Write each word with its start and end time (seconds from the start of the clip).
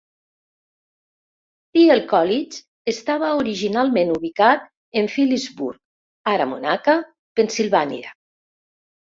Thiel 1.77 2.01
College 2.13 2.91
estava 2.95 3.29
originalment 3.41 4.15
ubicat 4.15 4.65
en 5.03 5.11
Philipsburg, 5.17 5.79
ara 6.35 6.51
Monaca, 6.55 6.97
Pennsilvània. 7.39 8.19